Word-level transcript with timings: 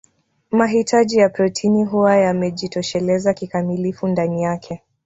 Mahitaji 0.51 1.17
ya 1.17 1.29
protini 1.29 1.83
huwa 1.83 2.15
yamejitosheleza 2.15 3.33
kikamilifu 3.33 4.07
ndani 4.07 4.43
yake 4.43 4.81